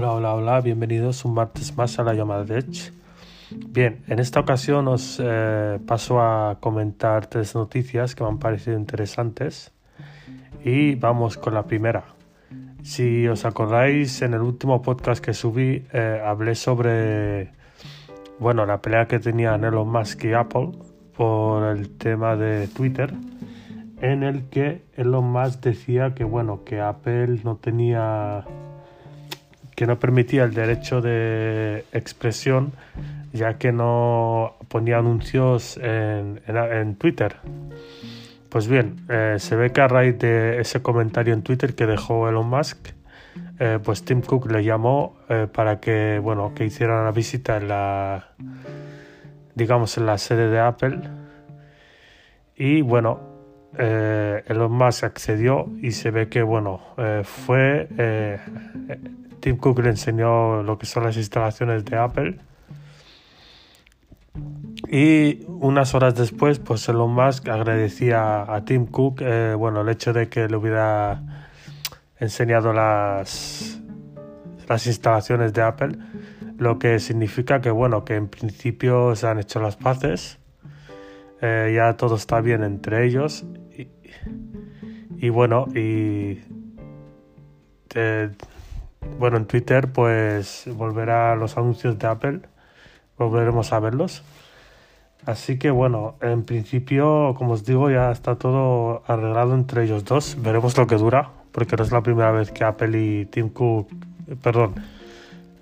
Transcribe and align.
Hola, 0.00 0.12
hola, 0.12 0.34
hola, 0.34 0.60
bienvenidos 0.60 1.24
un 1.24 1.34
martes 1.34 1.76
más 1.76 1.98
a 1.98 2.04
la 2.04 2.14
llamada 2.14 2.44
de 2.44 2.60
Edge. 2.60 2.92
Bien, 3.50 4.04
en 4.06 4.20
esta 4.20 4.38
ocasión 4.38 4.86
os 4.86 5.20
eh, 5.20 5.80
paso 5.84 6.20
a 6.20 6.58
comentar 6.60 7.26
tres 7.26 7.56
noticias 7.56 8.14
que 8.14 8.22
me 8.22 8.30
han 8.30 8.38
parecido 8.38 8.78
interesantes 8.78 9.72
y 10.64 10.94
vamos 10.94 11.36
con 11.36 11.52
la 11.52 11.64
primera. 11.64 12.04
Si 12.84 13.26
os 13.26 13.44
acordáis, 13.44 14.22
en 14.22 14.34
el 14.34 14.40
último 14.42 14.82
podcast 14.82 15.20
que 15.20 15.34
subí 15.34 15.84
eh, 15.92 16.22
hablé 16.24 16.54
sobre 16.54 17.50
bueno, 18.38 18.66
la 18.66 18.80
pelea 18.80 19.08
que 19.08 19.18
tenían 19.18 19.64
Elon 19.64 19.90
Musk 19.90 20.26
y 20.26 20.32
Apple 20.32 20.70
por 21.16 21.76
el 21.76 21.90
tema 21.98 22.36
de 22.36 22.68
Twitter 22.68 23.12
en 24.00 24.22
el 24.22 24.44
que 24.44 24.84
Elon 24.94 25.24
Musk 25.24 25.60
decía 25.60 26.14
que 26.14 26.22
bueno, 26.22 26.62
que 26.62 26.80
Apple 26.80 27.40
no 27.42 27.56
tenía 27.56 28.44
que 29.78 29.86
no 29.86 29.96
permitía 30.00 30.42
el 30.42 30.54
derecho 30.54 31.00
de 31.00 31.84
expresión 31.92 32.72
ya 33.32 33.58
que 33.58 33.70
no 33.70 34.56
ponía 34.66 34.98
anuncios 34.98 35.78
en, 35.80 36.96
Twitter. 36.96 37.36
Pues 38.48 38.66
bien, 38.66 38.96
eh, 39.08 39.36
se 39.38 39.54
ve 39.54 39.70
que 39.70 39.80
a 39.80 39.86
raíz 39.86 40.18
de 40.18 40.58
ese 40.58 40.82
comentario 40.82 41.32
en 41.32 41.42
Twitter 41.42 41.76
que 41.76 41.86
dejó 41.86 42.28
Elon 42.28 42.48
Musk, 42.48 42.88
eh, 43.60 43.78
pues 43.80 44.04
Tim 44.04 44.20
Cook 44.20 44.50
le 44.50 44.64
llamó 44.64 45.16
eh, 45.28 45.46
para 45.46 45.78
que, 45.78 46.18
bueno, 46.20 46.54
que 46.56 46.64
hiciera 46.64 47.00
una 47.00 47.12
visita 47.12 47.58
en 47.58 47.68
la, 47.68 48.30
digamos, 49.54 49.96
en 49.96 50.06
la 50.06 50.18
sede 50.18 50.50
de 50.50 50.58
Apple. 50.58 51.02
Y 52.56 52.80
bueno, 52.80 53.20
Elon 53.78 54.72
Musk 54.72 55.04
accedió 55.04 55.68
y 55.80 55.92
se 55.92 56.10
ve 56.10 56.28
que, 56.28 56.42
bueno, 56.42 56.80
fue 57.22 57.86
Tim 59.40 59.56
Cook 59.56 59.80
le 59.80 59.90
enseñó 59.90 60.62
lo 60.62 60.78
que 60.78 60.86
son 60.86 61.04
las 61.04 61.16
instalaciones 61.16 61.84
de 61.84 61.96
Apple. 61.96 62.38
Y 64.88 65.44
unas 65.48 65.94
horas 65.94 66.14
después, 66.14 66.58
pues 66.58 66.88
Elon 66.88 67.12
Musk 67.12 67.48
agradecía 67.48 68.52
a 68.52 68.64
Tim 68.64 68.86
Cook 68.86 69.20
eh, 69.20 69.54
bueno, 69.56 69.80
el 69.80 69.88
hecho 69.88 70.12
de 70.12 70.28
que 70.28 70.48
le 70.48 70.56
hubiera 70.56 71.48
enseñado 72.18 72.72
las, 72.72 73.80
las 74.68 74.86
instalaciones 74.86 75.52
de 75.52 75.62
Apple, 75.62 75.98
lo 76.58 76.78
que 76.78 76.98
significa 76.98 77.60
que, 77.60 77.70
bueno, 77.70 78.04
que 78.04 78.16
en 78.16 78.28
principio 78.28 79.14
se 79.14 79.26
han 79.26 79.38
hecho 79.38 79.60
las 79.60 79.76
paces, 79.76 80.38
eh, 81.40 81.72
ya 81.76 81.96
todo 81.96 82.16
está 82.16 82.40
bien 82.40 82.64
entre 82.64 83.06
ellos 83.06 83.44
y, 85.20 85.28
bueno, 85.28 85.66
y 85.74 86.40
eh, 87.94 88.30
bueno, 89.18 89.36
en 89.36 89.46
Twitter 89.46 89.92
pues 89.92 90.64
volverá 90.74 91.36
los 91.36 91.56
anuncios 91.56 91.98
de 91.98 92.06
Apple, 92.06 92.40
volveremos 93.16 93.72
a 93.72 93.80
verlos. 93.80 94.22
Así 95.26 95.58
que 95.58 95.70
bueno, 95.70 96.14
en 96.20 96.44
principio, 96.44 97.34
como 97.36 97.52
os 97.52 97.64
digo, 97.64 97.90
ya 97.90 98.10
está 98.10 98.36
todo 98.36 99.02
arreglado 99.06 99.54
entre 99.54 99.84
ellos 99.84 100.04
dos. 100.04 100.36
Veremos 100.40 100.76
lo 100.76 100.86
que 100.86 100.96
dura, 100.96 101.30
porque 101.52 101.76
no 101.76 101.84
es 101.84 101.92
la 101.92 102.02
primera 102.02 102.30
vez 102.30 102.50
que 102.50 102.64
Apple 102.64 102.98
y 102.98 103.26
Tim 103.26 103.48
Cook, 103.50 103.88
perdón, 104.42 104.74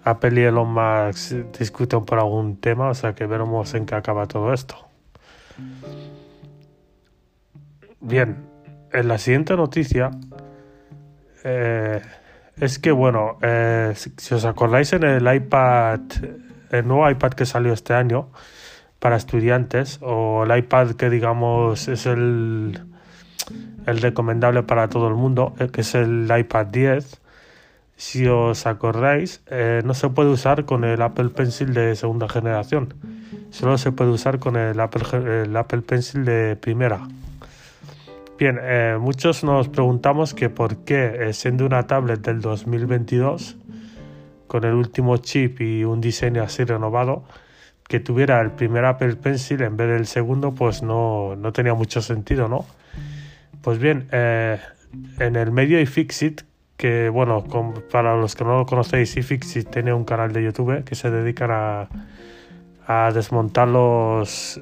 Apple 0.04 0.40
y 0.40 0.44
Elon 0.44 0.72
Musk 0.72 1.32
discuten 1.58 2.04
por 2.04 2.18
algún 2.18 2.56
tema, 2.58 2.90
o 2.90 2.94
sea 2.94 3.14
que 3.14 3.26
veremos 3.26 3.74
en 3.74 3.86
qué 3.86 3.96
acaba 3.96 4.26
todo 4.26 4.52
esto. 4.52 4.76
Bien, 8.00 8.36
en 8.92 9.08
la 9.08 9.18
siguiente 9.18 9.56
noticia, 9.56 10.12
eh, 11.42 12.02
es 12.60 12.78
que, 12.78 12.90
bueno, 12.90 13.38
eh, 13.42 13.92
si, 13.94 14.34
os 14.34 14.44
acordáis 14.44 14.92
en 14.92 15.04
el 15.04 15.34
iPad, 15.34 16.00
el 16.70 16.86
nuevo 16.86 17.08
iPad 17.08 17.32
que 17.32 17.46
salió 17.46 17.72
este 17.72 17.94
año 17.94 18.28
para 18.98 19.16
estudiantes, 19.16 19.98
o 20.02 20.44
el 20.44 20.58
iPad 20.58 20.92
que 20.92 21.10
digamos 21.10 21.88
es 21.88 22.06
el, 22.06 22.80
el 23.86 24.00
recomendable 24.00 24.62
para 24.62 24.88
todo 24.88 25.08
el 25.08 25.14
mundo, 25.14 25.54
eh, 25.58 25.68
que 25.70 25.82
es 25.82 25.94
el 25.94 26.30
iPad 26.34 26.66
10, 26.66 27.20
si 27.96 28.26
os 28.26 28.66
acordáis, 28.66 29.42
eh, 29.46 29.82
no 29.84 29.94
se 29.94 30.08
puede 30.10 30.30
usar 30.30 30.64
con 30.64 30.84
el 30.84 31.00
Apple 31.02 31.30
Pencil 31.30 31.72
de 31.74 31.94
segunda 31.94 32.28
generación, 32.28 32.94
solo 33.50 33.78
se 33.78 33.92
puede 33.92 34.10
usar 34.10 34.38
con 34.38 34.56
el 34.56 34.78
Apple, 34.80 35.44
el 35.44 35.56
Apple 35.56 35.82
Pencil 35.82 36.24
de 36.24 36.56
primera. 36.56 37.00
Bien, 38.38 38.58
eh, 38.60 38.98
muchos 39.00 39.44
nos 39.44 39.70
preguntamos 39.70 40.34
que 40.34 40.50
por 40.50 40.84
qué, 40.84 41.28
eh, 41.28 41.32
siendo 41.32 41.64
una 41.64 41.86
tablet 41.86 42.20
del 42.20 42.42
2022, 42.42 43.56
con 44.46 44.64
el 44.64 44.74
último 44.74 45.16
chip 45.16 45.62
y 45.62 45.84
un 45.84 46.02
diseño 46.02 46.42
así 46.42 46.62
renovado, 46.64 47.24
que 47.88 47.98
tuviera 47.98 48.38
el 48.42 48.50
primer 48.50 48.84
Apple 48.84 49.16
Pencil 49.16 49.62
en 49.62 49.78
vez 49.78 49.88
del 49.88 50.06
segundo, 50.06 50.54
pues 50.54 50.82
no, 50.82 51.34
no 51.34 51.54
tenía 51.54 51.72
mucho 51.72 52.02
sentido, 52.02 52.46
¿no? 52.46 52.66
Pues 53.62 53.78
bien, 53.78 54.06
eh, 54.12 54.58
en 55.18 55.36
el 55.36 55.50
medio 55.50 55.80
iFixit, 55.80 56.42
que 56.76 57.08
bueno, 57.08 57.42
para 57.90 58.16
los 58.16 58.36
que 58.36 58.44
no 58.44 58.58
lo 58.58 58.66
conocéis, 58.66 59.16
iFixit 59.16 59.70
tiene 59.70 59.94
un 59.94 60.04
canal 60.04 60.34
de 60.34 60.44
YouTube 60.44 60.84
que 60.84 60.94
se 60.94 61.10
dedica 61.10 61.88
a, 62.86 63.06
a 63.06 63.12
desmontar 63.12 63.68
los 63.68 64.60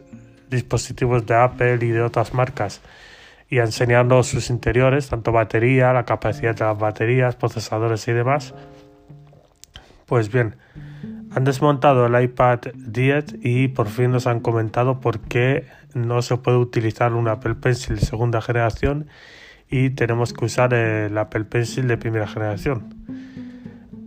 dispositivos 0.48 1.26
de 1.26 1.34
Apple 1.34 1.78
y 1.80 1.88
de 1.88 2.02
otras 2.02 2.32
marcas 2.34 2.80
y 3.54 3.60
enseñando 3.60 4.20
sus 4.24 4.50
interiores, 4.50 5.08
tanto 5.08 5.30
batería, 5.30 5.92
la 5.92 6.04
capacidad 6.04 6.56
de 6.56 6.64
las 6.64 6.76
baterías, 6.76 7.36
procesadores 7.36 8.08
y 8.08 8.12
demás. 8.12 8.52
Pues 10.06 10.32
bien, 10.32 10.56
han 11.30 11.44
desmontado 11.44 12.04
el 12.06 12.20
iPad 12.20 12.58
10 12.74 13.36
y 13.42 13.68
por 13.68 13.86
fin 13.86 14.10
nos 14.10 14.26
han 14.26 14.40
comentado 14.40 14.98
por 14.98 15.20
qué 15.20 15.68
no 15.94 16.20
se 16.20 16.36
puede 16.36 16.56
utilizar 16.56 17.12
un 17.12 17.28
Apple 17.28 17.54
Pencil 17.54 17.94
de 17.94 18.00
segunda 18.00 18.40
generación 18.40 19.06
y 19.70 19.90
tenemos 19.90 20.32
que 20.32 20.46
usar 20.46 20.74
el 20.74 21.16
Apple 21.16 21.44
Pencil 21.44 21.86
de 21.86 21.96
primera 21.96 22.26
generación. 22.26 22.92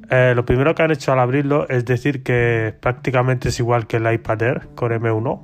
Eh, 0.09 0.33
lo 0.35 0.45
primero 0.45 0.75
que 0.75 0.83
han 0.83 0.91
hecho 0.91 1.13
al 1.13 1.19
abrirlo 1.19 1.69
es 1.69 1.85
decir 1.85 2.21
que 2.21 2.75
prácticamente 2.81 3.47
es 3.47 3.59
igual 3.59 3.87
que 3.87 3.95
el 3.95 4.11
iPad 4.11 4.41
Air 4.41 4.67
con 4.75 4.91
M1 4.91 5.39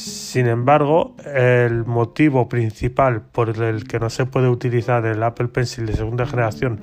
sin 0.00 0.46
embargo, 0.46 1.14
el 1.26 1.84
motivo 1.84 2.48
principal 2.48 3.20
por 3.20 3.50
el 3.62 3.86
que 3.86 3.98
no 3.98 4.08
se 4.08 4.24
puede 4.24 4.48
utilizar 4.48 5.04
el 5.04 5.22
Apple 5.22 5.48
Pencil 5.48 5.86
de 5.86 5.92
segunda 5.92 6.26
generación 6.26 6.80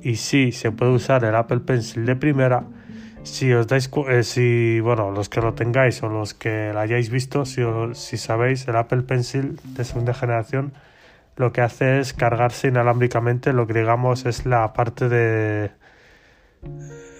y 0.00 0.16
sí 0.16 0.52
se 0.52 0.70
puede 0.70 0.92
usar 0.92 1.24
el 1.24 1.34
Apple 1.34 1.60
Pencil 1.60 2.06
de 2.06 2.14
primera, 2.14 2.62
si 3.24 3.52
os 3.52 3.66
dais 3.66 3.90
eh, 4.08 4.22
si 4.22 4.78
bueno, 4.78 5.10
los 5.10 5.28
que 5.28 5.40
lo 5.40 5.54
tengáis 5.54 6.00
o 6.04 6.08
los 6.08 6.34
que 6.34 6.72
lo 6.72 6.78
hayáis 6.78 7.10
visto, 7.10 7.44
si, 7.44 7.62
si 7.94 8.16
sabéis, 8.16 8.68
el 8.68 8.76
Apple 8.76 9.02
Pencil 9.02 9.58
de 9.74 9.84
segunda 9.84 10.14
generación 10.14 10.72
lo 11.34 11.52
que 11.52 11.60
hace 11.60 11.98
es 11.98 12.12
cargarse 12.12 12.68
inalámbricamente 12.68 13.52
lo 13.52 13.66
que 13.66 13.74
digamos 13.74 14.24
es 14.24 14.46
la 14.46 14.72
parte 14.72 15.08
de 15.08 15.72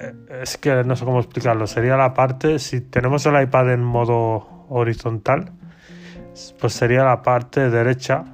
eh, 0.01 0.13
es 0.43 0.57
que 0.57 0.85
no 0.85 0.95
sé 0.95 1.05
cómo 1.05 1.19
explicarlo, 1.19 1.67
sería 1.67 1.97
la 1.97 2.15
parte 2.15 2.61
si 2.61 2.81
tenemos 2.81 3.27
el 3.27 3.43
iPad 3.43 3.73
en 3.73 3.83
modo 3.83 4.56
horizontal, 4.69 5.53
pues 6.61 6.73
sería 6.73 7.05
la 7.05 7.23
parte 7.23 7.71
derecha. 7.71 8.25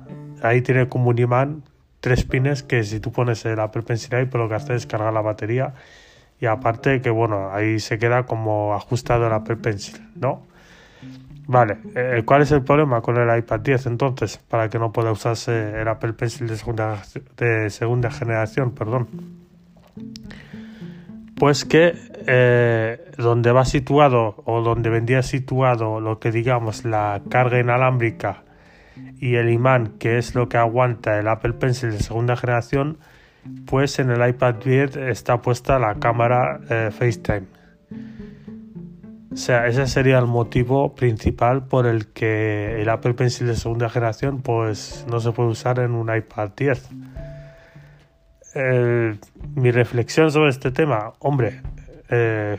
Ahí 0.43 0.63
tiene 0.63 0.89
como 0.89 1.11
un 1.11 1.19
imán 1.19 1.63
tres 2.01 2.25
pines 2.25 2.63
que 2.63 2.83
si 2.83 3.01
tú 3.01 3.13
pones 3.13 3.45
el 3.45 3.61
Apple 3.61 3.83
Pencil 3.83 4.15
ahí, 4.15 4.27
pues 4.27 4.43
lo 4.43 4.49
que 4.49 4.57
hace 4.57 4.75
es 4.75 4.87
cargar 4.87 5.13
la 5.13 5.21
batería. 5.21 5.75
Y 6.41 6.47
aparte 6.47 7.01
que 7.01 7.11
bueno, 7.11 7.53
ahí 7.53 7.79
se 7.79 7.99
queda 7.99 8.27
como 8.27 8.75
ajustado 8.75 9.33
Apple 9.33 9.57
Pencil, 9.57 10.01
¿no? 10.17 10.43
Vale, 11.47 11.79
eh, 11.95 12.23
¿cuál 12.25 12.43
es 12.43 12.53
el 12.53 12.63
problema 12.63 13.01
con 13.01 13.17
el 13.17 13.39
iPad 13.39 13.61
10 13.61 13.87
entonces? 13.87 14.39
Para 14.39 14.69
que 14.69 14.79
no 14.79 14.93
pueda 14.93 15.13
usarse 15.13 15.81
el 15.81 15.89
Apple 15.89 16.13
Pencil 16.15 16.47
de 16.49 16.57
segunda, 16.57 17.03
de 17.37 17.71
segunda 17.71 18.11
generación, 18.11 18.73
perdón. 18.73 19.09
Pues 21.43 21.65
que 21.65 21.95
eh, 22.29 23.05
donde 23.19 23.51
va 23.51 23.65
situado 23.65 24.45
o 24.47 24.63
donde 24.63 24.91
vendría 24.91 25.25
situado 25.25 25.99
lo 25.99 26.21
que 26.21 26.31
digamos 26.31 26.85
la 26.85 27.21
carga 27.31 27.59
inalámbrica 27.59 28.45
y 29.19 29.35
el 29.35 29.51
imán 29.51 29.95
que 29.99 30.19
es 30.19 30.37
lo 30.37 30.49
que 30.49 30.57
aguanta 30.57 31.19
el 31.19 31.27
Apple 31.27 31.55
Pencil 31.55 31.91
de 31.91 31.99
segunda 31.99 32.37
generación, 32.37 32.99
pues 33.67 33.99
en 33.99 34.11
el 34.11 34.25
iPad 34.25 34.55
10 34.65 34.97
está 34.99 35.43
puesta 35.43 35.81
la 35.81 35.97
cámara 35.97 36.61
eh, 36.71 36.91
FaceTime. 36.93 37.49
O 39.33 39.37
sea, 39.37 39.67
ese 39.67 39.89
sería 39.89 40.21
el 40.21 40.27
motivo 40.27 40.95
principal 40.95 41.67
por 41.67 41.89
el 41.89 42.13
que 42.13 42.81
el 42.81 42.89
Apple 42.89 43.15
Pencil 43.15 43.49
de 43.49 43.57
segunda 43.57 43.89
generación 43.89 44.43
pues 44.43 45.05
no 45.11 45.19
se 45.19 45.33
puede 45.33 45.49
usar 45.49 45.81
en 45.81 45.97
un 45.97 46.15
iPad 46.15 46.51
10 46.57 46.89
mi 48.55 49.71
reflexión 49.71 50.31
sobre 50.31 50.51
este 50.51 50.71
tema, 50.71 51.13
hombre, 51.19 51.63
eh, 52.11 52.59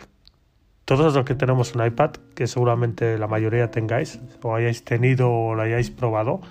todos 0.86 1.14
los 1.14 1.26
que 1.26 1.36
tenemos 1.36 1.76
un 1.76 1.86
iPad, 1.86 2.12
que 2.36 2.48
seguramente 2.48 3.18
la 3.18 3.28
mayoría 3.28 3.72
tengáis, 3.72 4.20
o 4.42 4.56
hayáis 4.56 4.84
tenido 4.84 5.32
o 5.32 5.56
lo 5.56 5.62
hayáis 5.62 5.92
probado, 5.92 6.42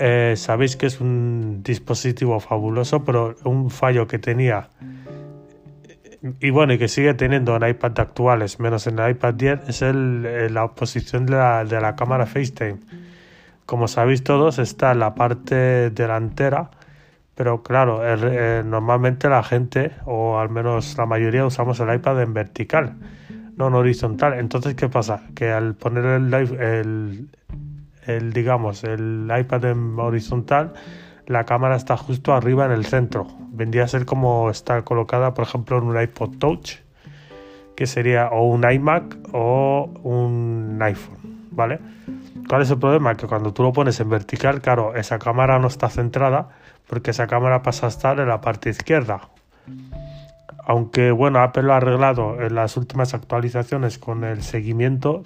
eh, 0.00 0.34
sabéis 0.36 0.76
que 0.76 0.86
es 0.86 1.00
un 1.00 1.62
dispositivo 1.62 2.40
fabuloso, 2.40 3.04
pero 3.04 3.36
un 3.44 3.70
fallo 3.70 4.06
que 4.06 4.18
tenía 4.18 4.70
y 6.40 6.50
bueno, 6.50 6.72
y 6.72 6.78
que 6.78 6.88
sigue 6.88 7.14
teniendo 7.14 7.56
en 7.56 7.68
iPad 7.68 7.98
actuales, 8.00 8.58
menos 8.58 8.86
en 8.86 8.98
el 8.98 9.10
iPad 9.10 9.34
10, 9.34 9.68
es 9.68 9.82
el, 9.82 10.52
la 10.52 10.68
posición 10.68 11.26
de 11.26 11.32
la, 11.32 11.64
de 11.64 11.80
la 11.80 11.94
cámara 11.94 12.26
FaceTime. 12.26 12.78
Como 13.66 13.86
sabéis 13.86 14.24
todos, 14.24 14.58
está 14.58 14.92
en 14.92 14.98
la 14.98 15.14
parte 15.14 15.90
delantera, 15.90 16.70
pero 17.38 17.62
claro, 17.62 18.00
normalmente 18.64 19.28
la 19.28 19.44
gente, 19.44 19.92
o 20.06 20.40
al 20.40 20.48
menos 20.50 20.98
la 20.98 21.06
mayoría, 21.06 21.46
usamos 21.46 21.78
el 21.78 21.94
iPad 21.94 22.20
en 22.22 22.34
vertical, 22.34 22.96
no 23.54 23.68
en 23.68 23.74
horizontal. 23.74 24.40
Entonces, 24.40 24.74
¿qué 24.74 24.88
pasa? 24.88 25.22
Que 25.36 25.52
al 25.52 25.76
poner 25.76 26.04
el, 26.04 26.34
el, 26.34 27.28
el 28.06 28.32
digamos, 28.32 28.82
el 28.82 29.32
iPad 29.38 29.66
en 29.66 30.00
horizontal, 30.00 30.72
la 31.26 31.44
cámara 31.44 31.76
está 31.76 31.96
justo 31.96 32.34
arriba 32.34 32.66
en 32.66 32.72
el 32.72 32.84
centro. 32.84 33.28
Vendría 33.52 33.84
a 33.84 33.86
ser 33.86 34.04
como 34.04 34.50
está 34.50 34.82
colocada, 34.82 35.32
por 35.34 35.46
ejemplo, 35.46 35.78
en 35.78 35.84
un 35.84 36.02
iPod 36.02 36.38
Touch, 36.38 36.78
que 37.76 37.86
sería 37.86 38.30
o 38.30 38.48
un 38.48 38.68
iMac 38.68 39.16
o 39.32 39.88
un 40.02 40.76
iPhone, 40.82 41.18
¿vale? 41.52 41.78
¿Cuál 42.48 42.62
es 42.62 42.70
el 42.72 42.80
problema? 42.80 43.14
Que 43.14 43.28
cuando 43.28 43.52
tú 43.52 43.62
lo 43.62 43.72
pones 43.72 44.00
en 44.00 44.10
vertical, 44.10 44.60
claro, 44.60 44.96
esa 44.96 45.20
cámara 45.20 45.60
no 45.60 45.68
está 45.68 45.88
centrada 45.88 46.48
porque 46.88 47.12
esa 47.12 47.26
cámara 47.26 47.62
pasa 47.62 47.86
a 47.86 47.88
estar 47.90 48.18
en 48.18 48.28
la 48.28 48.40
parte 48.40 48.70
izquierda. 48.70 49.28
Aunque 50.64 51.10
bueno, 51.12 51.40
Apple 51.40 51.62
lo 51.62 51.74
ha 51.74 51.76
arreglado 51.76 52.42
en 52.42 52.54
las 52.54 52.76
últimas 52.76 53.14
actualizaciones 53.14 53.98
con 53.98 54.24
el 54.24 54.42
seguimiento 54.42 55.22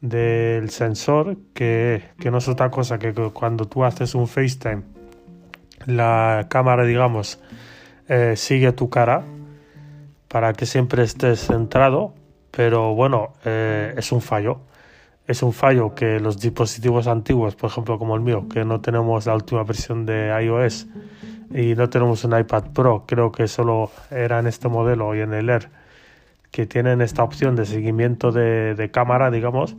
del 0.00 0.70
sensor, 0.70 1.36
que, 1.54 2.02
no 2.24 2.38
es 2.38 2.48
otra 2.48 2.70
cosa 2.70 2.98
que 2.98 3.12
cuando 3.12 3.66
tú 3.66 3.84
haces 3.84 4.14
un 4.14 4.26
FaceTime, 4.26 4.82
la 5.86 6.46
cámara, 6.50 6.84
digamos, 6.84 7.40
eh, 8.08 8.34
sigue 8.36 8.72
tu 8.72 8.90
cara 8.90 9.22
para 10.28 10.52
que 10.54 10.66
siempre 10.66 11.04
estés 11.04 11.46
centrado, 11.46 12.14
pero 12.50 12.94
bueno, 12.94 13.34
eh, 13.44 13.94
es 13.96 14.10
un 14.12 14.20
fallo. 14.20 14.60
Es 15.26 15.42
un 15.42 15.52
fallo 15.52 15.94
que 15.94 16.18
los 16.18 16.40
dispositivos 16.40 17.06
antiguos, 17.06 17.54
por 17.54 17.70
ejemplo 17.70 17.98
como 17.98 18.16
el 18.16 18.22
mío, 18.22 18.46
que 18.52 18.64
no 18.64 18.80
tenemos 18.80 19.26
la 19.26 19.34
última 19.34 19.62
versión 19.62 20.04
de 20.04 20.28
iOS 20.44 20.88
y 21.54 21.74
no 21.74 21.88
tenemos 21.88 22.24
un 22.24 22.38
iPad 22.38 22.64
Pro, 22.74 23.04
creo 23.06 23.30
que 23.30 23.46
solo 23.46 23.90
era 24.10 24.40
en 24.40 24.46
este 24.46 24.68
modelo 24.68 25.14
y 25.14 25.20
en 25.20 25.32
el 25.32 25.48
Air, 25.48 25.68
que 26.50 26.66
tienen 26.66 27.00
esta 27.02 27.22
opción 27.22 27.54
de 27.56 27.66
seguimiento 27.66 28.32
de, 28.32 28.90
cámara, 28.92 29.30
digamos, 29.30 29.76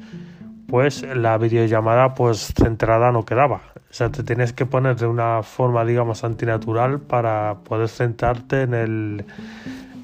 pues 0.67 1.03
la 1.03 1.37
videollamada 1.37 2.13
pues 2.13 2.53
centrada 2.55 3.11
no 3.11 3.25
quedaba. 3.25 3.61
O 3.75 3.93
sea, 3.93 4.09
te 4.09 4.23
tienes 4.23 4.53
que 4.53 4.65
poner 4.65 4.95
de 4.95 5.07
una 5.07 5.43
forma, 5.43 5.83
digamos, 5.83 6.23
antinatural 6.23 6.99
para 6.99 7.55
poder 7.63 7.89
centrarte 7.89 8.61
en 8.61 8.73
el, 8.73 9.25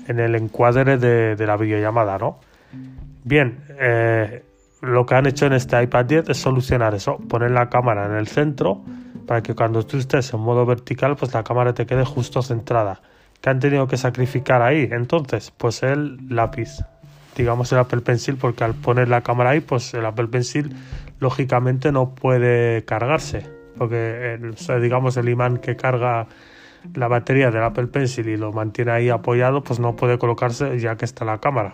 en 0.08 0.20
el 0.20 0.36
encuadre 0.36 0.98
de, 0.98 1.48
la 1.48 1.56
videollamada, 1.56 2.18
¿no? 2.18 2.40
Bien, 3.24 3.64
eh, 3.80 4.44
lo 4.82 5.06
que 5.06 5.16
han 5.16 5.26
hecho 5.26 5.46
en 5.46 5.54
este 5.54 5.82
iPad 5.82 6.06
10 6.06 6.30
es 6.30 6.38
solucionar 6.38 6.94
eso, 6.96 7.18
poner 7.18 7.52
la 7.52 7.70
cámara 7.70 8.06
en 8.06 8.14
el 8.14 8.28
centro 8.28 8.82
para 9.28 9.42
que 9.44 9.54
cuando 9.54 9.86
tú 9.86 9.98
estés 9.98 10.34
en 10.34 10.40
modo 10.40 10.66
vertical, 10.66 11.16
pues 11.16 11.34
la 11.34 11.44
cámara 11.44 11.74
te 11.74 11.86
quede 11.86 12.06
justo 12.06 12.42
centrada. 12.42 13.02
¿Qué 13.42 13.50
han 13.50 13.60
tenido 13.60 13.88
que 13.88 13.98
sacrificar 13.98 14.62
ahí? 14.62 14.88
Entonces, 14.92 15.52
pues 15.52 15.84
el 15.84 16.18
lápiz, 16.30 16.80
digamos 17.36 17.72
el 17.72 17.80
Apple 17.80 18.02
Pencil, 18.02 18.38
porque 18.38 18.64
al 18.64 18.74
poner 18.74 19.08
la 19.08 19.22
cámara 19.22 19.52
ahí, 19.52 19.60
pues 19.60 19.94
el 19.94 20.06
Apple 20.06 20.28
Pencil 20.28 20.76
lógicamente 21.20 21.92
no 21.92 22.16
puede 22.16 22.84
cargarse, 22.86 23.46
porque 23.78 24.34
el, 24.34 24.56
digamos 24.82 25.16
el 25.18 25.30
imán 25.30 25.58
que 25.58 25.76
carga 25.76 26.28
la 26.96 27.08
batería 27.08 27.52
del 27.52 27.64
Apple 27.64 27.88
Pencil 27.88 28.28
y 28.30 28.38
lo 28.38 28.52
mantiene 28.52 28.92
ahí 28.92 29.10
apoyado, 29.10 29.62
pues 29.62 29.80
no 29.80 29.96
puede 29.96 30.18
colocarse 30.18 30.80
ya 30.80 30.96
que 30.96 31.06
está 31.06 31.26
la 31.26 31.40
cámara. 31.40 31.74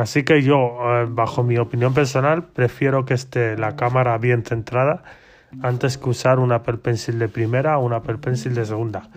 Así 0.00 0.22
que 0.24 0.42
yo, 0.42 0.78
eh, 0.82 1.06
bajo 1.08 1.42
mi 1.42 1.58
opinión 1.58 1.92
personal, 1.94 2.44
prefiero 2.44 3.04
que 3.04 3.14
esté 3.14 3.56
la 3.56 3.76
cámara 3.76 4.16
bien 4.18 4.44
centrada 4.44 5.02
antes 5.62 5.98
que 5.98 6.08
usar 6.08 6.38
un 6.38 6.52
Apple 6.52 6.78
Pencil 6.78 7.18
de 7.18 7.28
primera 7.28 7.78
o 7.78 7.84
un 7.84 7.92
Apple 7.92 8.18
Pencil 8.18 8.54
de 8.54 8.64
segunda 8.64 9.10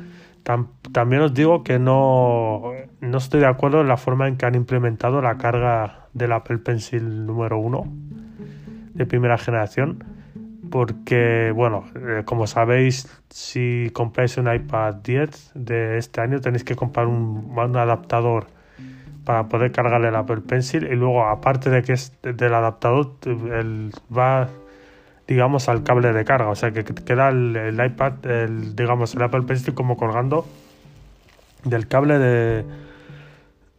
también 0.92 1.22
os 1.22 1.34
digo 1.34 1.64
que 1.64 1.80
no, 1.80 2.74
no 3.00 3.18
estoy 3.18 3.40
de 3.40 3.48
acuerdo 3.48 3.82
en 3.82 3.88
la 3.88 3.98
forma 3.98 4.28
en 4.28 4.36
que 4.36 4.46
han 4.46 4.56
implementado 4.56 5.22
la 5.22 5.38
carga 5.38 6.08
del 6.14 6.34
Apple 6.34 6.58
Pencil 6.58 7.26
número 7.26 7.58
1 7.60 7.84
de 8.94 9.06
primera 9.06 9.38
generación. 9.38 10.04
Porque, 10.70 11.52
bueno, 11.56 11.86
eh, 11.96 12.24
como 12.26 12.48
sabéis, 12.48 13.08
si 13.30 13.90
compráis 13.94 14.38
un 14.38 14.52
iPad 14.52 14.96
10 14.96 15.52
de 15.54 15.98
este 15.98 16.20
año, 16.20 16.42
tenéis 16.42 16.64
que 16.64 16.76
comprar 16.76 17.06
un, 17.06 17.54
un 17.56 17.78
adaptador 17.78 18.48
para 19.26 19.48
poder 19.48 19.72
cargarle 19.72 20.10
el 20.10 20.16
Apple 20.16 20.42
Pencil. 20.42 20.86
Y 20.86 20.96
luego, 20.96 21.26
aparte 21.26 21.70
de 21.70 21.84
que 21.84 21.94
es 21.94 22.14
del 22.22 22.54
adaptador, 22.54 23.12
el, 23.26 23.92
va 24.16 24.50
digamos, 25.28 25.70
al 25.70 25.84
cable 25.84 26.14
de 26.14 26.26
carga. 26.26 26.50
O 26.50 26.56
sea 26.56 26.72
que 26.72 26.84
queda 26.84 27.30
el, 27.30 27.82
iPad, 27.84 28.26
el, 28.26 28.76
digamos, 28.76 29.16
el 29.16 29.24
Apple 29.24 29.44
Pencil 29.44 29.74
como 29.74 29.98
colgando 29.98 30.46
del 31.64 31.88
cable 31.88 32.20
de. 32.20 32.66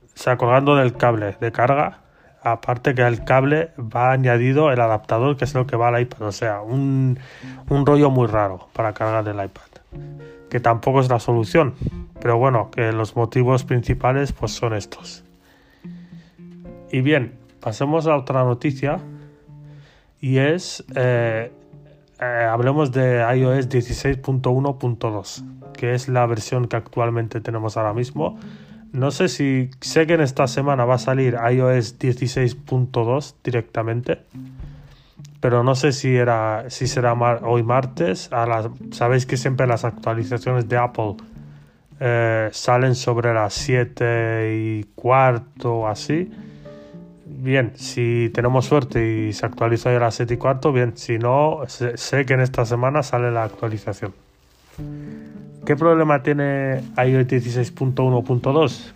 O 0.05 0.17
sea, 0.17 0.37
colgando 0.37 0.77
del 0.77 0.95
cable 0.97 1.37
de 1.41 1.53
carga. 1.53 2.01
Aparte 2.43 2.95
que 2.95 3.03
al 3.03 3.25
cable 3.25 3.71
va 3.79 4.13
añadido 4.13 4.71
el 4.71 4.79
adaptador, 4.79 5.39
que 5.39 5.47
es 5.47 5.55
lo 5.55 5.67
que 5.67 5.77
va 5.77 5.89
al 5.89 6.01
iPad. 6.03 6.23
O 6.23 6.33
sea, 6.33 6.61
un, 6.61 7.19
un 7.71 7.87
rollo 7.87 8.11
muy 8.11 8.27
raro 8.27 8.69
para 8.75 8.93
cargar 8.93 9.27
el 9.27 9.43
iPad. 9.43 9.63
Que 10.51 10.61
tampoco 10.61 11.01
es 11.01 11.09
la 11.09 11.19
solución. 11.21 11.75
Pero 12.21 12.37
bueno, 12.37 12.71
que 12.71 12.93
los 12.93 13.17
motivos 13.17 13.65
principales 13.65 14.33
pues 14.33 14.53
son 14.53 14.75
estos. 14.75 15.25
Y 16.95 17.01
bien, 17.01 17.33
pasemos 17.59 18.07
a 18.07 18.17
otra 18.17 18.45
noticia 18.45 19.01
y 20.21 20.39
es, 20.39 20.85
eh, 20.95 21.51
eh, 22.21 22.49
hablemos 22.49 22.93
de 22.93 23.19
iOS 23.37 23.69
16.1.2, 23.69 25.73
que 25.73 25.95
es 25.95 26.09
la 26.09 26.25
versión 26.27 26.69
que 26.69 26.77
actualmente 26.77 27.41
tenemos 27.41 27.77
ahora 27.77 27.95
mismo. 27.95 28.39
No 28.93 29.11
sé 29.11 29.27
si, 29.27 29.73
sé 29.81 30.07
que 30.07 30.15
en 30.15 30.21
esta 30.21 30.47
semana 30.47 30.85
va 30.85 30.95
a 30.95 30.99
salir 30.99 31.35
iOS 31.35 31.99
16.2 31.99 33.35
directamente, 33.43 34.21
pero 35.41 35.65
no 35.65 35.75
sé 35.75 35.91
si, 35.91 36.15
era, 36.15 36.71
si 36.71 36.87
será 36.87 37.15
hoy 37.43 37.65
martes. 37.65 38.33
A 38.33 38.71
Sabéis 38.93 39.27
que 39.27 39.37
siempre 39.37 39.67
las 39.67 39.85
actualizaciones 39.85 40.69
de 40.69 40.77
Apple 40.77 41.17
eh, 41.99 42.51
salen 42.53 42.95
sobre 42.95 43.35
las 43.35 43.53
7 43.53 44.55
y 44.55 44.85
cuarto 44.95 45.79
o 45.79 45.89
así 45.89 46.31
bien, 47.27 47.73
si 47.77 48.31
tenemos 48.35 48.67
suerte 48.67 49.29
y 49.29 49.33
se 49.33 49.47
actualiza 49.47 49.91
ya 49.91 49.97
a 49.97 50.01
las 50.01 50.17
7 50.17 50.35
y 50.35 50.37
cuarto, 50.37 50.73
bien, 50.73 50.97
si 50.97 51.19
no, 51.19 51.61
sé, 51.67 52.27
que 52.27 52.35
en 52.35 52.41
esta 52.41 52.65
semana 52.65 53.03
sale 53.03 53.31
la 53.31 53.45
actualización. 53.45 54.13
¿Qué 55.65 55.77
problema 55.77 56.23
tiene 56.23 56.83
iOS 56.97 57.27
16.1.2? 57.27 58.93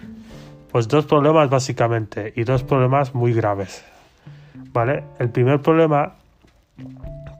Pues 0.71 0.89
dos 0.89 1.07
problemas 1.07 1.49
básicamente 1.49 2.35
y 2.37 2.45
dos 2.45 2.63
problemas 2.63 3.15
muy 3.15 3.33
graves. 3.33 3.83
¿Vale? 4.73 5.05
El 5.19 5.31
primer 5.31 5.63
problema, 5.63 6.17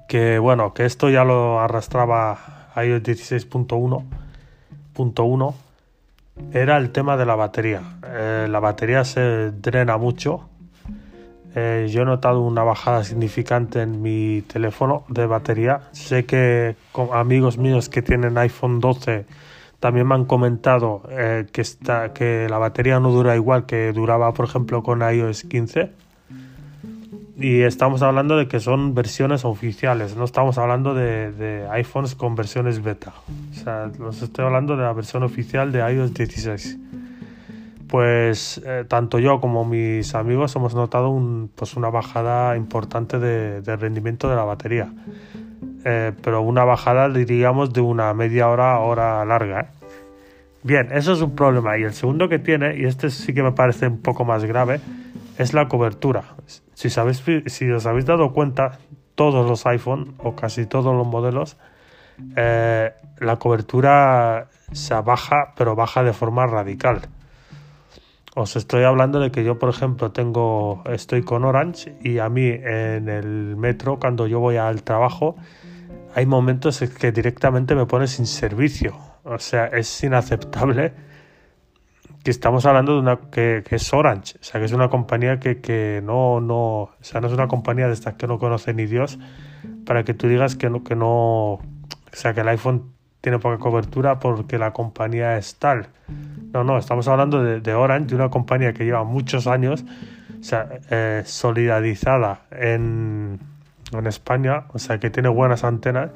que 0.09 0.39
bueno, 0.39 0.73
que 0.73 0.87
esto 0.87 1.11
ya 1.11 1.25
lo 1.25 1.61
arrastraba 1.61 2.71
iOS 2.77 3.03
16.1.1, 3.03 5.55
era 6.53 6.77
el 6.79 6.91
tema 6.91 7.17
de 7.17 7.27
la 7.27 7.35
batería. 7.35 7.83
Eh, 8.07 8.47
la 8.49 8.61
batería 8.61 9.03
se 9.05 9.51
drena 9.51 9.99
mucho 9.99 10.49
eh, 11.59 11.89
yo 11.89 12.03
he 12.03 12.05
notado 12.05 12.41
una 12.41 12.63
bajada 12.63 13.03
significante 13.03 13.83
en 13.83 14.01
mi 14.01 14.43
teléfono 14.43 15.05
de 15.09 15.27
batería. 15.27 15.81
Sé 15.93 16.25
que 16.25 16.77
con 16.93 17.09
amigos 17.13 17.59
míos 17.59 17.89
que 17.89 18.01
tienen 18.01 18.39
iPhone 18.39 18.79
12 18.81 19.27
también 19.81 20.07
me 20.07 20.15
han 20.15 20.25
comentado 20.25 21.03
eh, 21.11 21.47
que, 21.53 21.61
está, 21.61 22.13
que 22.13 22.47
la 22.49 22.59
batería 22.59 23.01
no 23.01 23.11
dura 23.11 23.35
igual 23.35 23.67
que 23.67 23.93
duraba, 23.93 24.33
por 24.33 24.47
ejemplo, 24.47 24.83
con 24.83 25.01
iOS 25.03 25.45
15. 25.45 25.91
Y 27.37 27.63
estamos 27.63 28.03
hablando 28.03 28.37
de 28.37 28.49
que 28.49 28.61
son 28.61 28.95
versiones 28.95 29.45
oficiales, 29.45 30.17
no 30.17 30.25
estamos 30.25 30.59
hablando 30.59 30.95
de, 30.95 31.31
de 31.33 31.69
iPhones 31.71 32.15
con 32.15 32.35
versiones 32.35 32.83
beta. 32.83 33.13
O 33.53 33.55
sea, 33.55 33.91
nos 33.99 34.23
estoy 34.23 34.45
hablando 34.45 34.77
de 34.77 34.83
la 34.83 34.93
versión 34.93 35.23
oficial 35.23 35.71
de 35.71 35.81
iOS 35.81 36.15
16 36.15 36.79
pues 37.89 38.61
eh, 38.65 38.85
tanto 38.87 39.19
yo 39.19 39.41
como 39.41 39.65
mis 39.65 40.15
amigos 40.15 40.55
hemos 40.57 40.75
notado 40.75 41.09
un, 41.09 41.51
pues 41.55 41.77
una 41.77 41.89
bajada 41.89 42.57
importante 42.57 43.19
de, 43.19 43.77
rendimiento 43.77 44.29
de 44.29 44.37
la 44.37 44.45
batería. 44.45 44.93
Eh, 45.85 46.13
pero 46.23 46.43
una 46.43 46.65
bajada, 46.65 47.09
diríamos, 47.09 47.73
de 47.73 47.81
una 47.81 48.13
media 48.15 48.49
hora 48.49 48.79
hora 48.79 49.25
larga. 49.25 49.61
¿eh? 49.61 49.67
Bien, 50.63 50.89
eso 50.93 51.13
es 51.13 51.23
un 51.23 51.35
problema. 51.35 51.79
Y 51.79 51.85
el 51.85 51.95
segundo 51.95 52.29
que 52.29 52.39
tiene, 52.39 52.77
y 52.77 52.85
este 52.85 53.11
sí 53.11 53.33
que 53.33 53.43
me 53.43 53.53
parece 53.53 53.87
un 53.89 54.03
poco 54.03 54.25
más 54.25 54.45
grave, 54.45 54.81
es 55.39 55.55
la 55.55 55.69
cobertura. 55.69 56.25
Si, 56.75 56.91
sabéis, 56.91 57.25
si 57.47 57.71
os 57.71 57.87
habéis 57.87 58.07
dado 58.07 58.33
cuenta, 58.33 58.79
todos 59.15 59.49
los 59.49 59.67
iPhone 59.67 60.15
o 60.19 60.37
casi 60.37 60.67
todos 60.67 60.95
los 60.95 61.07
modelos, 61.07 61.57
la 62.37 63.37
cobertura 63.39 64.49
se 64.73 64.95
baja, 64.95 65.55
pero 65.57 65.75
baja 65.75 66.03
de 66.03 66.13
forma 66.13 66.47
radical. 66.47 67.09
Os 68.35 68.57
estoy 68.57 68.85
hablando 68.85 69.21
de 69.21 69.31
que 69.31 69.45
yo, 69.45 69.59
por 69.59 69.71
ejemplo, 69.71 70.13
tengo, 70.13 70.83
estoy 70.87 71.23
con 71.23 71.45
Orange 71.45 71.97
y 72.03 72.19
a 72.19 72.29
mí 72.29 72.47
en 72.47 73.09
el 73.09 73.57
metro, 73.57 73.99
cuando 73.99 74.27
yo 74.27 74.41
voy 74.41 74.57
al 74.57 74.83
trabajo, 74.83 75.37
hay 76.15 76.27
momentos 76.27 76.83
en 76.83 76.91
que 76.91 77.13
directamente 77.13 77.75
me 77.75 77.87
pone 77.87 78.07
sin 78.07 78.27
servicio. 78.27 78.97
O 79.25 79.39
sea, 79.39 79.67
es 79.67 80.03
inaceptable 80.03 80.93
que 82.25 82.31
estamos 82.31 82.67
hablando 82.67 82.95
de 82.95 83.01
una 83.01 83.17
que, 83.31 83.65
es 83.71 83.93
Orange, 83.93 84.39
o 84.41 84.45
sea, 84.45 84.61
que 84.61 84.67
es 84.67 84.73
una 84.73 84.89
compañía 84.89 85.39
que, 85.39 85.61
que, 85.61 86.01
no, 86.05 86.41
no, 86.41 86.83
o 86.83 86.95
sea, 87.01 87.21
no 87.21 87.29
es 87.29 87.33
una 87.33 87.49
compañía 87.49 87.87
de 87.87 87.93
estas 87.93 88.15
que 88.15 88.27
no 88.27 88.39
conoce 88.39 88.75
ni 88.75 88.87
Dios, 88.87 89.19
para 89.85 90.05
que 90.05 90.15
tú 90.15 90.29
digas 90.29 90.57
que 90.57 90.71
no, 90.71 90.83
que 90.83 90.97
no, 90.97 91.09
o 91.09 91.61
sea, 92.13 92.35
que 92.35 92.41
el 92.41 92.49
iPhone 92.49 92.93
tiene 93.21 93.39
poca 93.39 93.59
cobertura 93.59 94.19
porque 94.19 94.59
la 94.59 94.73
compañía 94.73 95.37
es 95.39 95.57
tal. 95.57 95.89
No, 96.53 96.65
no, 96.65 96.79
estamos 96.79 97.07
hablando 97.09 97.43
de, 97.43 97.75
Orange, 97.75 98.09
de 98.09 98.15
una 98.15 98.31
compañía 98.31 98.73
que 98.73 98.85
lleva 98.85 99.05
muchos 99.05 99.47
años, 99.47 99.85
o 100.41 100.43
sea, 100.43 100.69
eh, 100.91 101.23
solidarizada 101.27 102.43
en, 102.51 103.39
en 103.93 104.07
España, 104.07 104.65
o 104.73 104.79
sea, 104.79 104.99
que 104.99 105.11
tiene 105.11 105.29
buenas 105.29 105.65
antenas, 105.65 106.11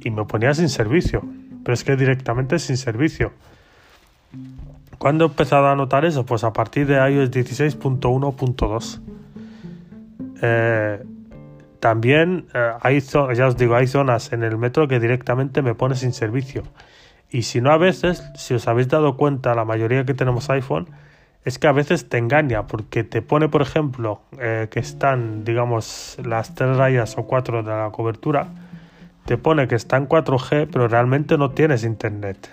y 0.00 0.10
me 0.10 0.24
ponía 0.24 0.54
sin 0.54 0.68
servicio, 0.68 1.22
pero 1.62 1.74
es 1.74 1.84
que 1.84 1.96
directamente 1.96 2.58
sin 2.58 2.76
servicio. 2.76 3.32
¿Cuándo 4.98 5.24
he 5.24 5.28
empezado 5.28 5.68
a 5.68 5.76
notar 5.76 6.04
eso? 6.04 6.26
Pues 6.26 6.42
a 6.42 6.52
partir 6.52 6.86
de 6.86 6.94
iOS 6.94 7.30
16.1.2. 7.30 9.00
Eh, 10.42 11.04
también 11.78 12.46
eh, 12.52 12.72
hay, 12.80 13.00
ya 13.00 13.46
os 13.46 13.56
digo, 13.56 13.76
hay 13.76 13.86
zonas 13.86 14.32
en 14.32 14.42
el 14.42 14.58
metro 14.58 14.88
que 14.88 14.98
directamente 14.98 15.62
me 15.62 15.74
pone 15.74 15.94
sin 15.94 16.12
servicio. 16.12 16.64
Y 17.30 17.42
si 17.42 17.60
no 17.60 17.70
a 17.70 17.78
veces, 17.78 18.24
si 18.34 18.54
os 18.54 18.66
habéis 18.68 18.88
dado 18.88 19.16
cuenta, 19.16 19.54
la 19.54 19.64
mayoría 19.64 20.04
que 20.04 20.14
tenemos 20.14 20.48
iPhone, 20.50 20.88
es 21.44 21.58
que 21.58 21.66
a 21.66 21.72
veces 21.72 22.08
te 22.08 22.18
engaña, 22.18 22.66
porque 22.66 23.04
te 23.04 23.22
pone, 23.22 23.48
por 23.48 23.62
ejemplo, 23.62 24.20
eh, 24.38 24.68
que 24.70 24.80
están, 24.80 25.44
digamos, 25.44 26.16
las 26.24 26.54
tres 26.54 26.76
rayas 26.76 27.16
o 27.18 27.24
cuatro 27.26 27.62
de 27.62 27.70
la 27.70 27.90
cobertura, 27.90 28.48
te 29.24 29.36
pone 29.36 29.68
que 29.68 29.74
está 29.74 29.96
en 29.96 30.08
4G, 30.08 30.68
pero 30.72 30.88
realmente 30.88 31.36
no 31.36 31.50
tienes 31.50 31.84
internet. 31.84 32.50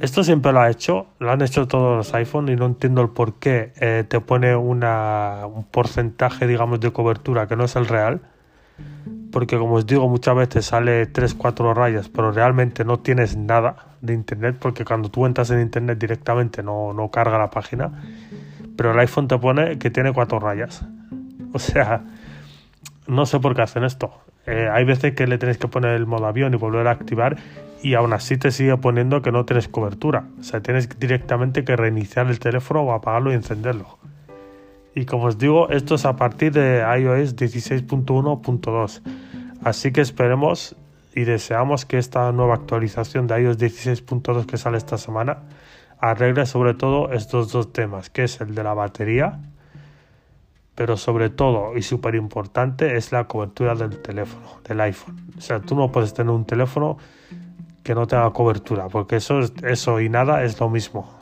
Esto 0.00 0.24
siempre 0.24 0.52
lo 0.52 0.60
ha 0.60 0.70
hecho, 0.70 1.06
lo 1.18 1.30
han 1.30 1.42
hecho 1.42 1.66
todos 1.68 1.96
los 1.96 2.14
iPhone 2.14 2.48
y 2.48 2.56
no 2.56 2.66
entiendo 2.66 3.02
el 3.02 3.10
por 3.10 3.34
qué 3.34 3.72
eh, 3.80 4.04
te 4.06 4.20
pone 4.20 4.56
una, 4.56 5.46
un 5.46 5.64
porcentaje, 5.64 6.46
digamos, 6.46 6.80
de 6.80 6.92
cobertura 6.92 7.46
que 7.46 7.56
no 7.56 7.64
es 7.64 7.76
el 7.76 7.86
real. 7.86 8.20
Porque 9.34 9.58
como 9.58 9.74
os 9.74 9.84
digo, 9.84 10.08
muchas 10.08 10.36
veces 10.36 10.66
sale 10.66 11.12
3-4 11.12 11.74
rayas, 11.74 12.08
pero 12.08 12.30
realmente 12.30 12.84
no 12.84 13.00
tienes 13.00 13.36
nada 13.36 13.74
de 14.00 14.14
internet, 14.14 14.54
porque 14.60 14.84
cuando 14.84 15.10
tú 15.10 15.26
entras 15.26 15.50
en 15.50 15.60
internet 15.60 15.98
directamente 15.98 16.62
no, 16.62 16.92
no 16.92 17.10
carga 17.10 17.36
la 17.36 17.50
página. 17.50 17.90
Pero 18.76 18.92
el 18.92 18.98
iPhone 19.00 19.26
te 19.26 19.36
pone 19.36 19.76
que 19.80 19.90
tiene 19.90 20.12
4 20.12 20.38
rayas. 20.38 20.86
O 21.52 21.58
sea, 21.58 22.04
no 23.08 23.26
sé 23.26 23.40
por 23.40 23.56
qué 23.56 23.62
hacen 23.62 23.82
esto. 23.82 24.12
Eh, 24.46 24.68
hay 24.72 24.84
veces 24.84 25.14
que 25.16 25.26
le 25.26 25.36
tenéis 25.36 25.58
que 25.58 25.66
poner 25.66 25.96
el 25.96 26.06
modo 26.06 26.26
avión 26.26 26.54
y 26.54 26.56
volver 26.56 26.86
a 26.86 26.92
activar 26.92 27.36
y 27.82 27.94
aún 27.94 28.12
así 28.12 28.36
te 28.36 28.52
sigue 28.52 28.76
poniendo 28.76 29.20
que 29.20 29.32
no 29.32 29.44
tienes 29.44 29.66
cobertura. 29.66 30.26
O 30.38 30.44
sea, 30.44 30.60
tienes 30.60 30.88
directamente 31.00 31.64
que 31.64 31.74
reiniciar 31.74 32.28
el 32.28 32.38
teléfono 32.38 32.82
o 32.82 32.92
apagarlo 32.92 33.32
y 33.32 33.34
encenderlo. 33.34 33.98
Y 34.94 35.06
como 35.06 35.24
os 35.24 35.38
digo, 35.38 35.70
esto 35.70 35.96
es 35.96 36.04
a 36.04 36.14
partir 36.14 36.52
de 36.52 36.84
iOS 37.00 37.34
16.1.2. 37.34 39.02
Así 39.64 39.92
que 39.92 40.02
esperemos 40.02 40.76
y 41.14 41.24
deseamos 41.24 41.86
que 41.86 41.96
esta 41.96 42.30
nueva 42.32 42.54
actualización 42.54 43.26
de 43.26 43.40
iOS 43.40 43.58
16.2 43.58 44.44
que 44.44 44.58
sale 44.58 44.76
esta 44.76 44.98
semana 44.98 45.38
arregle 45.98 46.44
sobre 46.44 46.74
todo 46.74 47.12
estos 47.12 47.50
dos 47.50 47.72
temas, 47.72 48.10
que 48.10 48.24
es 48.24 48.42
el 48.42 48.54
de 48.54 48.62
la 48.62 48.74
batería, 48.74 49.40
pero 50.74 50.98
sobre 50.98 51.30
todo 51.30 51.78
y 51.78 51.82
súper 51.82 52.14
importante 52.14 52.98
es 52.98 53.10
la 53.10 53.24
cobertura 53.24 53.74
del 53.74 54.02
teléfono, 54.02 54.60
del 54.68 54.82
iPhone. 54.82 55.32
O 55.38 55.40
sea, 55.40 55.60
tú 55.60 55.74
no 55.74 55.90
puedes 55.90 56.12
tener 56.12 56.30
un 56.30 56.44
teléfono 56.44 56.98
que 57.82 57.94
no 57.94 58.06
tenga 58.06 58.30
cobertura, 58.32 58.88
porque 58.88 59.16
eso, 59.16 59.40
eso 59.62 59.98
y 59.98 60.10
nada 60.10 60.44
es 60.44 60.60
lo 60.60 60.68
mismo. 60.68 61.18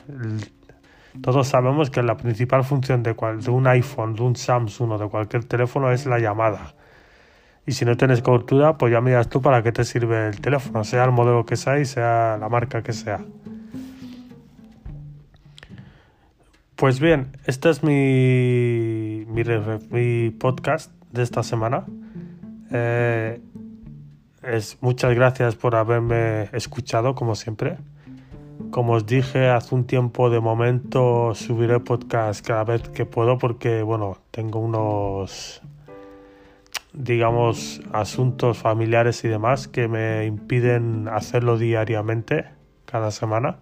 Todos 1.21 1.47
sabemos 1.47 1.89
que 1.89 2.03
la 2.03 2.17
principal 2.17 2.65
función 2.65 3.03
de, 3.03 3.13
de 3.13 3.51
un 3.51 3.67
iPhone, 3.67 4.15
de 4.15 4.23
un 4.23 4.35
Samsung 4.35 4.91
o 4.91 4.97
de 4.97 5.07
cualquier 5.07 5.45
teléfono 5.45 5.91
es 5.93 6.05
la 6.05 6.19
llamada. 6.19 6.73
Y 7.65 7.71
si 7.71 7.85
no 7.85 7.95
tienes 7.95 8.21
cobertura, 8.21 8.77
pues 8.77 8.91
ya 8.91 9.01
miras 9.01 9.29
tú 9.29 9.41
para 9.41 9.63
qué 9.63 9.71
te 9.71 9.83
sirve 9.85 10.27
el 10.27 10.41
teléfono, 10.41 10.83
sea 10.83 11.05
el 11.05 11.11
modelo 11.11 11.45
que 11.45 11.55
sea 11.55 11.79
y 11.79 11.85
sea 11.85 12.37
la 12.39 12.49
marca 12.49 12.83
que 12.83 12.93
sea. 12.93 13.19
Pues 16.75 16.99
bien, 16.99 17.37
este 17.45 17.69
es 17.69 17.83
mi, 17.83 19.25
mi, 19.27 19.43
mi 19.89 20.29
podcast 20.31 20.91
de 21.11 21.23
esta 21.23 21.41
semana. 21.43 21.85
Eh, 22.71 23.39
es, 24.41 24.77
muchas 24.81 25.15
gracias 25.15 25.55
por 25.55 25.75
haberme 25.75 26.49
escuchado, 26.51 27.15
como 27.15 27.35
siempre. 27.35 27.77
Como 28.71 28.93
os 28.93 29.05
dije 29.05 29.49
hace 29.49 29.73
un 29.75 29.85
tiempo, 29.85 30.29
de 30.29 30.39
momento 30.39 31.33
subiré 31.35 31.79
podcast 31.79 32.45
cada 32.45 32.63
vez 32.63 32.89
que 32.89 33.05
puedo 33.05 33.37
porque, 33.37 33.83
bueno, 33.83 34.17
tengo 34.31 34.59
unos, 34.59 35.61
digamos, 36.93 37.81
asuntos 37.91 38.57
familiares 38.57 39.23
y 39.23 39.27
demás 39.27 39.67
que 39.67 39.87
me 39.87 40.25
impiden 40.25 41.07
hacerlo 41.07 41.57
diariamente, 41.57 42.45
cada 42.85 43.11
semana. 43.11 43.57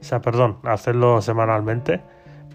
O 0.00 0.04
sea, 0.04 0.20
perdón, 0.20 0.58
hacerlo 0.64 1.22
semanalmente. 1.22 2.02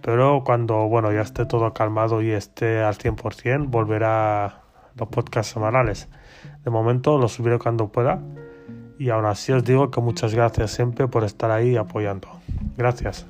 Pero 0.01 0.43
cuando, 0.45 0.87
bueno, 0.87 1.11
ya 1.11 1.21
esté 1.21 1.45
todo 1.45 1.73
calmado 1.73 2.21
y 2.21 2.31
esté 2.31 2.81
al 2.81 2.97
100%, 2.97 3.67
volverá 3.67 4.61
los 4.95 5.09
podcasts 5.09 5.53
semanales. 5.53 6.07
De 6.63 6.71
momento 6.71 7.17
lo 7.17 7.27
subiré 7.27 7.59
cuando 7.59 7.87
pueda. 7.87 8.21
Y 8.97 9.09
aún 9.09 9.25
así 9.25 9.51
os 9.51 9.63
digo 9.63 9.91
que 9.91 10.01
muchas 10.01 10.35
gracias 10.35 10.71
siempre 10.71 11.07
por 11.07 11.23
estar 11.23 11.51
ahí 11.51 11.77
apoyando. 11.77 12.27
Gracias. 12.77 13.25